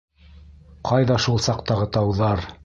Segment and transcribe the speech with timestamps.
[0.91, 2.47] Ҡайҙа шул саҡтағы тауҙар?